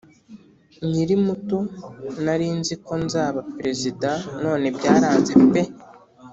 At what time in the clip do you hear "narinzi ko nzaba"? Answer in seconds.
2.23-3.39